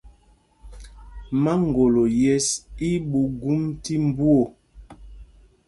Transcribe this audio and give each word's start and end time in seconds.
Maŋgolo 1.43 2.03
yes 2.21 2.47
í 2.87 2.89
í 2.89 2.91
ɓuu 3.09 3.27
gum 3.39 3.61
tí 3.83 3.93
mbú 4.07 4.25
o. 4.41 4.43